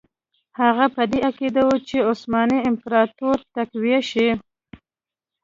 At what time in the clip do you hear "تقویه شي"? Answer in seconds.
3.55-4.29